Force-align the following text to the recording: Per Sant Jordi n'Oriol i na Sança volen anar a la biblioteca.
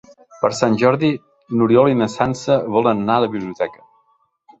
Per 0.43 0.49
Sant 0.59 0.77
Jordi 0.83 1.09
n'Oriol 1.59 1.89
i 1.91 1.97
na 1.99 2.07
Sança 2.13 2.57
volen 2.77 3.05
anar 3.05 3.19
a 3.21 3.23
la 3.25 3.29
biblioteca. 3.35 3.85